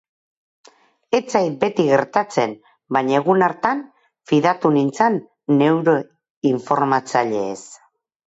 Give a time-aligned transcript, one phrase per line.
[1.17, 2.55] Ez zait beti gertatzen,
[2.97, 3.83] baina egun hartan
[4.31, 5.21] fidatu nintzen
[5.61, 5.95] neure
[6.55, 7.61] informatzaileez.